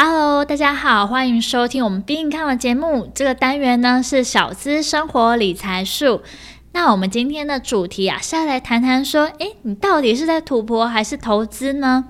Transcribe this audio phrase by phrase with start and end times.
[0.00, 3.10] Hello，大家好，欢迎收听我们 Be Income 的节目。
[3.16, 6.22] 这个单元呢是小资生活理财术。
[6.70, 12.04] 那我们今天的主题啊，是要来谈谈说，诶，你到底是在赌博还是投资呢？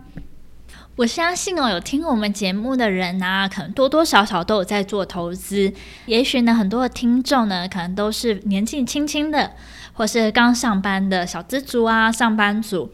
[0.97, 5.73] 我相信哦，有听我们节目的人啊，可能多多少少都有在做投资。
[6.05, 9.53] 也许呢，很多的听众呢，可能都是年纪轻轻的，
[9.95, 12.93] 或是刚上班的小资族啊，上班族。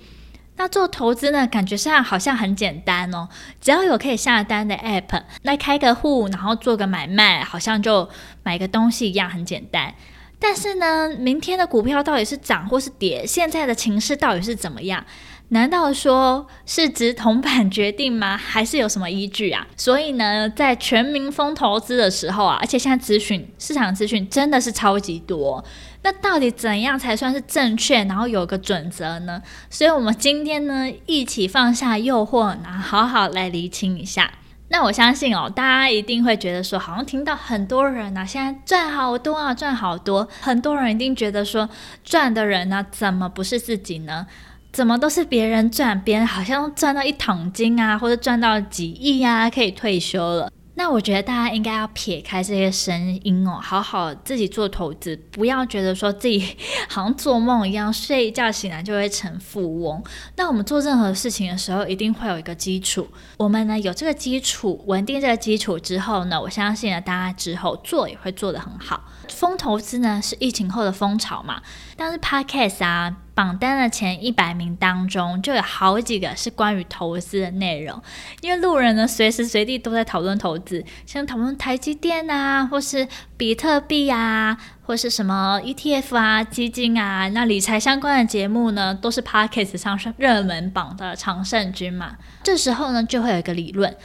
[0.56, 3.28] 那做投资呢，感觉上好像很简单哦，
[3.60, 8.08] 只要有可以下单的 app，来开个户，然后做个买卖，好像就
[8.42, 9.94] 买个东西一样很简单。
[10.38, 13.26] 但是呢，明天的股票到底是涨或是跌？
[13.26, 15.04] 现在的情势到底是怎么样？
[15.48, 18.36] 难道说是值铜板决定吗？
[18.38, 19.66] 还是有什么依据啊？
[19.76, 25.62] 所以呢，在全民疯投资的时候啊，而且现在资讯市场资讯真的是超级多，
[26.04, 28.04] 那到底怎样才算是正确？
[28.04, 29.42] 然后有个准则呢？
[29.70, 34.30] 所以我们今天呢，一起放下诱惑，然后好好来厘清一下。
[34.68, 41.68] 那我相信哦，大家一定会觉得说，好像听到很多人啊，现在赚好多啊，赚好多，很多人一定觉得说，
[42.04, 44.26] 赚的人呢，怎么不是自己呢？
[44.72, 50.50] 怎么都是别人赚，别人好像赚到一桶金啊，或者赚到几亿呀，可以退休了。
[50.76, 56.56] 那我觉得大家应该要撇开这些声音哦，好好自己做投资，不要觉得说自己
[56.88, 60.02] 好像做梦一样，睡一觉醒来就会成富翁。
[60.36, 63.06] 那我们做任何事情的时候，一定会有一个基础。
[63.36, 69.04] 我们呢，有这个基础，稳定这个基础之后呢，我相信呢，大家之后做也会做得很好。
[69.28, 71.62] 风投资呢，是疫情后的风潮嘛，
[71.96, 73.16] 但是 Podcast 啊。
[73.34, 78.00] 榜单的前一百名当中，就有好几个是关于投资的内容。
[78.40, 92.16] 因为路人呢，随时随地都在讨论投资，像讨论台积电啊，或是比特币啊，或是什么 ETF 啊、基金啊，那理财相关的节目呢，都是 Podcast 上热门榜的常胜军嘛。
[92.44, 93.96] 这时候呢，就会有一个理论。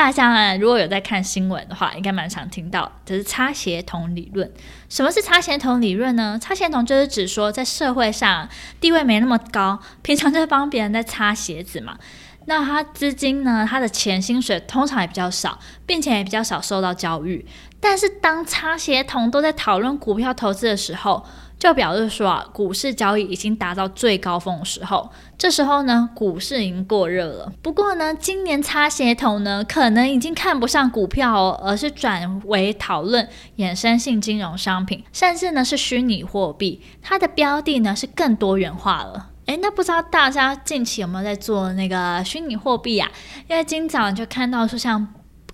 [0.00, 4.50] 大家呢，如果有在看新闻的话，应该蛮常听到，就是擦鞋童理论。
[4.88, 6.38] 什么是擦鞋童理论呢？
[6.40, 8.48] 擦鞋童就是指说，在社会上
[8.80, 11.98] 地位没那么高，平常就是帮别人在擦鞋子嘛。
[12.46, 17.46] 那他资金呢，他的钱薪水通常也比较少，并且也比较少受到教育。
[17.78, 21.26] 但是当擦鞋童都在讨论股票投资的时候，
[21.60, 27.52] 就表示说啊，股市交易已经达到最高峰的时候，这时候呢，股市已经过热了。
[27.60, 33.28] 不过呢，今年擦鞋童呢，可能已经看不上股票哦，而是转为讨论
[33.58, 39.28] 衍生性金融商品，甚至呢是虚拟货币，它的标的呢是更多元化了。
[39.44, 43.10] 诶，那不知道大家近期有没有在做那个虚拟货币啊？
[43.50, 45.06] 因为今早就看到说像。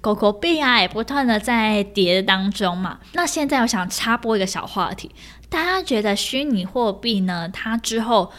[0.07, 3.01] 狗狗币啊，也不断的在跌当中嘛。
[3.15, 5.13] 那现在我想插播一个小话题，
[5.49, 8.31] 大家觉得虚拟货币呢，它之后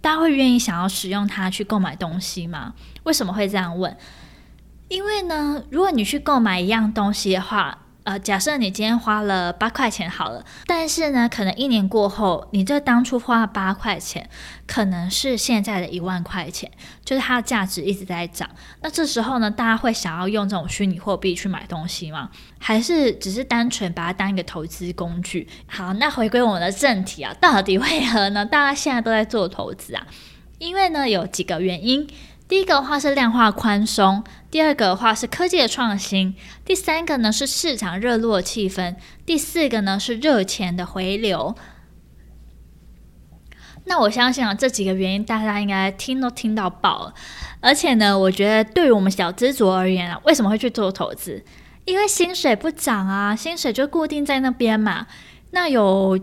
[0.00, 2.74] 大家会愿意想要使用它去购买东西吗？
[3.04, 3.96] 为什么会这样问？
[4.88, 7.78] 因为呢，如果你去购买一样东西的话。
[8.04, 14.28] 呃，假设你今天花了八块钱好了，但是呢，可能一年过后，你这当初花了八块钱，
[14.66, 16.70] 可能是现在的一万块钱，
[17.02, 18.48] 就是它的价值一直在涨。
[18.82, 22.28] 那这时候呢，大家会想要用这种虚拟货币去买东西吗？
[22.58, 25.48] 还是只是单纯把它当一个投资工具？
[25.66, 28.44] 好，那回归我们的正题啊， 到底为何呢？
[28.44, 30.06] 大家现在都在做投资啊？
[30.58, 32.06] 因为呢，有几个原因。
[32.46, 34.22] 第一个的话是量化宽松，
[34.54, 38.94] 第二个的话是科技的创新，第三个呢是市场热络气氛，
[39.26, 41.56] 第四个呢是热钱的回流。
[43.86, 47.14] 那我相信啊，这几个原因大家应该听都听到爆了。
[47.58, 51.44] 而且呢，我觉得对于我们小资族而言啊，为什么会去做投资？
[51.84, 55.08] 因为薪水不涨啊，薪水就固定在那边嘛。
[55.50, 56.16] 那有。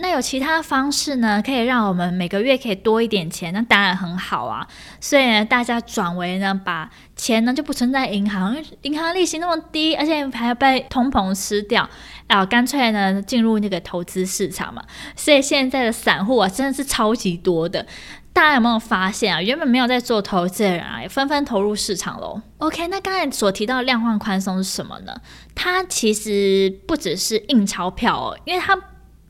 [0.00, 4.64] 那有其他方式呢，可以让我们每个月可以多一点钱，那当然很好啊。
[5.00, 11.88] 所以呢，大家转为呢，把钱呢就不存在银行，银行利息那么低，而且还要被通膨吃掉，
[12.28, 14.80] 啊，干脆呢进入那个投资市场嘛。
[15.16, 17.84] 所以现在的散户啊，真的是超级多的。
[18.32, 19.42] 大家有没有发现啊？
[19.42, 22.40] 原本没有在做投资的人啊，也纷纷投入市场喽。
[22.58, 25.12] OK，那刚才所提到的量化宽松是什么呢？
[25.56, 28.78] 它其实不只是印钞票哦，因为它。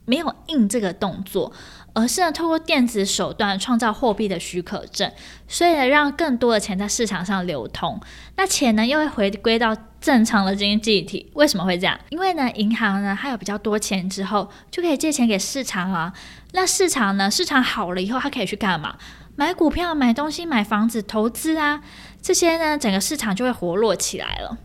[0.08, 1.52] 没有印这个动作，
[1.92, 5.12] 而是呢，透过电子手段创造货币的许可证，
[5.46, 8.00] 所以呢，让更多的钱在市场上流通。
[8.36, 11.30] 那钱呢，又会回归到正常的经济体。
[11.34, 12.00] 为什么会这样？
[12.08, 16.10] 因为呢，银行呢，它有比较多钱之后，就可以借钱给市场啊。
[16.52, 18.96] 那市场呢，市场好了以后，它可以去干嘛？
[19.36, 21.80] 买股票、买东西、买房子、投资啊，
[22.22, 24.56] 这些呢，整个市场就会活络起来了。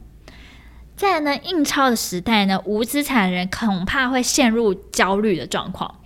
[0.95, 5.99] 在呢印钞的时代呢，无资产人恐怕会陷入焦虑的状况。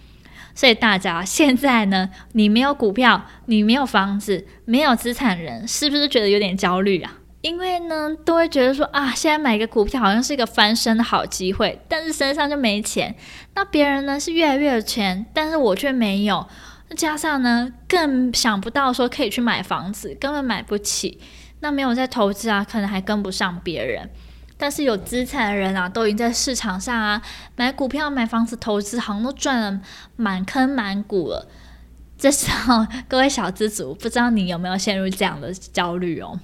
[0.56, 7.14] 所以大家现在呢，你没有股票，你没有房子，没有资产人，是不是觉得有点焦虑啊？
[7.42, 13.16] 因为呢，都会觉得说啊，现在买个股票好像是一个翻身的好机会，但是身上就没钱。
[13.54, 16.48] 那别人呢是越来越有钱，但是我却没有。
[16.96, 21.22] 加上呢，更想不到说可以去买房子，根本买不起。
[21.60, 24.10] 那没有在投资啊，可能还跟不上别人。
[24.58, 27.22] 但是有资产的人啊，都已经在市场上啊，
[27.56, 29.80] 买股票、买房子、投资，好像都赚了
[30.16, 31.48] 满坑满谷了。
[32.18, 36.40] 这时候，各位小资族，不知道你有没有陷入这样的焦虑哦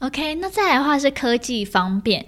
[0.00, 2.26] ？OK，那再来的话是科技方便，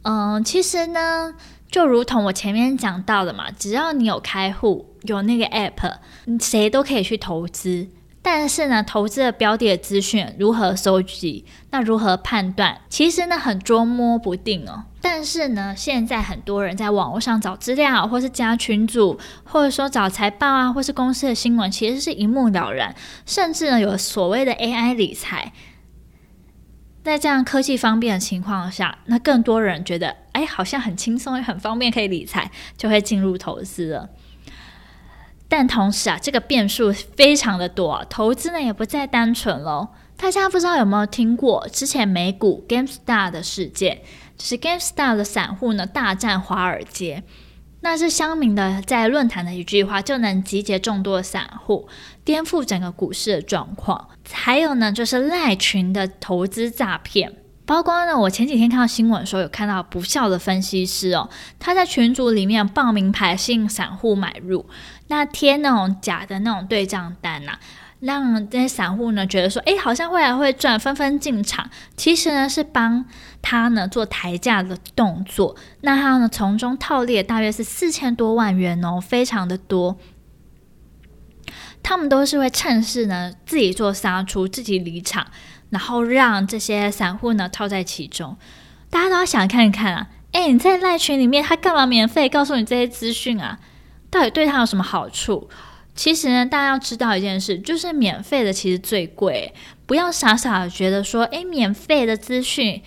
[0.00, 1.34] 嗯，其实呢，
[1.70, 7.88] 就如同我前面讲到的嘛，只要你有开户，有那个 App，你谁都可以去投资。
[8.24, 11.44] 但是呢，投资的标的的资讯如何收集？
[11.70, 12.80] 那如何判断？
[12.88, 14.84] 其实呢，很捉摸不定哦。
[15.00, 22.94] 但是呢，现在很多人在网络上找资料，或是加群组，或者说找财报啊，或是公司的新闻，其实是一目了然。
[23.26, 25.52] 甚至呢，有所谓的 AI 理财。
[27.02, 34.08] 在这样科技方便的情况下，那更多人觉得，哎，好像很轻松，也很方便，可以理财，就会进入投资了。
[35.52, 39.88] 但同时啊，这个变数非常的多，投资呢也不再单纯喽。
[40.16, 44.00] 大家不知道有没有听过之前美股 Gamestar 的事件，
[44.38, 47.22] 就是 Gamestar 的散户呢大战华尔街。
[47.82, 51.86] 那是乡民的在论坛的一句话，就能集结众多散户，
[52.24, 54.08] 颠覆整个股市的状况。
[54.32, 57.41] 还有呢，就是赖群的投资诈骗，
[57.72, 64.68] 包括呢，我前几天看到新闻说，有看到不肖的分析师哦，他在群组里面报名牌，吸引散户买入，
[65.08, 67.58] 那贴那种假的那种对账单呐、
[68.00, 71.70] 让这些散户呢觉得说，哎，好像未来会赚，纷纷进场。
[71.96, 73.06] 其实呢是帮
[73.40, 75.56] 他呢做抬价的动作。
[75.80, 79.96] 那他呢从中套利大约是四千多万元哦，非常的多。
[81.82, 85.26] 他们都是会趁势呢自己做杀出，自己离场，
[85.72, 88.36] 然后让这些散户呢套在其中。
[88.90, 93.58] 大家都要想看看啊，哎，你在赖群里面，他干嘛免费告诉你这些资讯啊？
[94.10, 95.48] 到底对他有什么好处？
[95.94, 99.54] 其实呢，大家要知道一件事，就是免费的其实最贵。
[99.86, 102.82] 不要傻傻的觉得说，诶，免费的资讯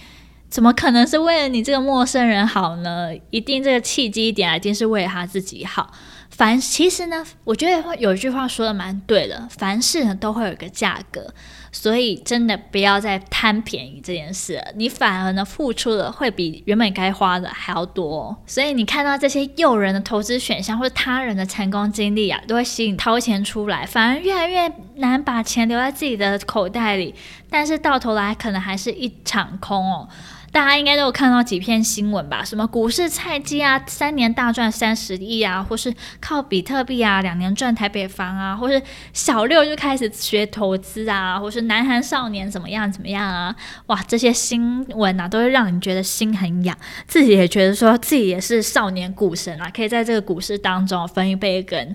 [0.49, 3.09] 怎么可能是为了你这个陌生人好呢？
[3.31, 5.91] 一定这个契机点一定是为了他自己好。
[6.37, 11.33] 凡其实呢，我觉得有一句话说的蛮对的，凡事呢都会有个价格。
[11.71, 18.35] 所以真的不要再贪便宜这件事，你反而呢付出的会比原本该花的还要多。
[18.45, 27.13] 所以你看到这些诱人的投资选项或者他人的成功经历啊，都会吸引掏钱出来，反而越来越难把钱留在自己的口袋里，
[27.49, 30.07] 但是到头来可能还是一场空哦。
[30.55, 32.41] 大家应该都有看到几篇新闻吧？
[32.41, 38.81] 什么股市菜鸡啊，三年大赚三十亿啊，或是靠比特币啊，两年赚台北房啊，或是
[39.11, 43.53] 小六就开始学投资啊，或是南韩少年怎么样怎么样啊？
[43.87, 51.93] 哇，这些新闻啊，都会让你觉得心很痒，自己也觉得说自己也是少年股神啊，可以在这个股市当中分一杯羹。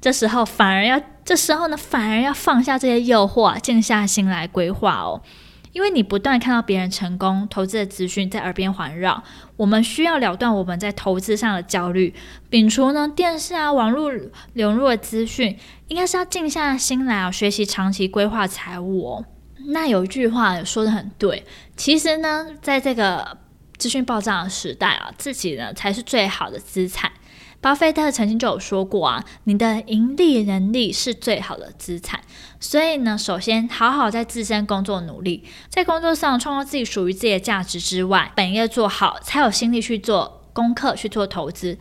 [0.00, 5.22] 这时候反而要，这时候呢，反而要放下这些诱惑，静下心来规划哦。
[5.72, 9.22] 因为你不断看到别人成功投资的资讯在耳边环绕，
[9.56, 12.14] 我们需要了断我们在投资上的焦虑，
[12.50, 14.10] 摒除呢电视啊网络
[14.54, 15.56] 流入的资讯，
[15.88, 19.24] 应该是要静下心来啊，学习长期规划财务哦。
[19.66, 21.44] 那有一句话说得很对，
[21.76, 23.38] 其实呢，在这个
[23.76, 27.12] 资讯爆炸的时代啊，自己呢才是最好的资产。
[27.60, 32.20] 巴菲特曾经就有说过啊，你的盈利能力是最好的资产。
[32.58, 41.78] 所以呢，首先好好在自身工作努力，在工作上创造自己属于自己的价值之外，本业做好，才有心力去做功课，去做投资。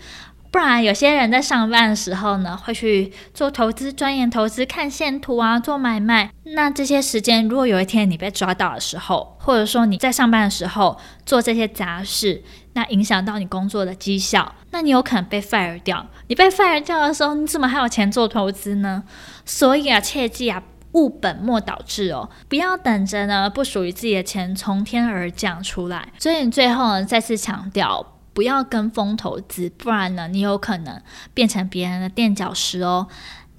[0.51, 6.31] 不然，有些人在上班的时候呢，会去做投资、钻研投资、看线图啊，做买卖。
[6.43, 16.07] 那这些时间，如果有一天你被抓到的时候，或者说你在上班的时候做这些杂事，那影响到你工作的绩效，那你有可能被 fire 掉。
[16.27, 19.03] 你被 fire 掉的时候，你怎么还有钱做投资呢？
[19.45, 20.63] 所以啊，切记啊，
[20.93, 26.09] 务本末倒置哦，不要等着呢不属于自己的钱从天而降出来。
[26.17, 28.15] 所以你最后呢，再次强调。
[28.39, 31.01] 不要跟风投资，不然呢，你有可能
[31.33, 33.07] 变成别人的垫脚石哦。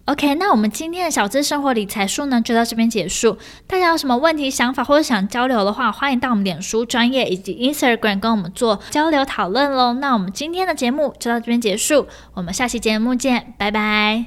[0.06, 3.36] OK，那我们今天的小资生活理财术呢，就到这边结束。
[3.66, 9.92] 大家有什么问题、想法或者想交流的话，欢迎到我们脸书专业以及 Instagram 跟我们做交流讨论喽。
[9.92, 14.24] 那我们今天的节目就到这边结束，我们下期节目见，拜拜。